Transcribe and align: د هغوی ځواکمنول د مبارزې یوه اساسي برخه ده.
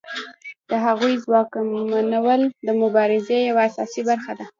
د 0.69 0.71
هغوی 0.85 1.13
ځواکمنول 1.23 2.41
د 2.67 2.69
مبارزې 2.81 3.37
یوه 3.49 3.61
اساسي 3.69 4.01
برخه 4.09 4.31
ده. 4.39 4.45